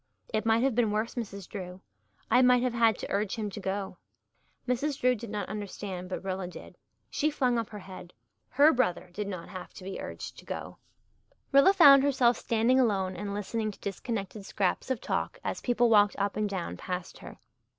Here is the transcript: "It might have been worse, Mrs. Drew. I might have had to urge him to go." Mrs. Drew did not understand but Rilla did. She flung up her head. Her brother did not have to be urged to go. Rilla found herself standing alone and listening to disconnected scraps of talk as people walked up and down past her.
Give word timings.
"It 0.33 0.47
might 0.47 0.63
have 0.63 0.73
been 0.73 0.89
worse, 0.89 1.13
Mrs. 1.13 1.47
Drew. 1.47 1.79
I 2.31 2.41
might 2.41 2.63
have 2.63 2.73
had 2.73 2.97
to 2.97 3.11
urge 3.11 3.35
him 3.35 3.51
to 3.51 3.59
go." 3.59 3.97
Mrs. 4.67 4.99
Drew 4.99 5.13
did 5.13 5.29
not 5.29 5.47
understand 5.47 6.09
but 6.09 6.23
Rilla 6.23 6.47
did. 6.47 6.75
She 7.11 7.29
flung 7.29 7.59
up 7.59 7.69
her 7.69 7.77
head. 7.85 8.11
Her 8.49 8.73
brother 8.73 9.11
did 9.13 9.27
not 9.27 9.47
have 9.49 9.75
to 9.75 9.83
be 9.83 10.01
urged 10.01 10.39
to 10.39 10.45
go. 10.45 10.79
Rilla 11.51 11.71
found 11.73 12.01
herself 12.01 12.35
standing 12.37 12.79
alone 12.79 13.15
and 13.15 13.31
listening 13.35 13.69
to 13.69 13.79
disconnected 13.79 14.43
scraps 14.43 14.89
of 14.89 15.01
talk 15.01 15.37
as 15.43 15.61
people 15.61 15.87
walked 15.87 16.15
up 16.17 16.35
and 16.35 16.49
down 16.49 16.77
past 16.77 17.19
her. 17.19 17.37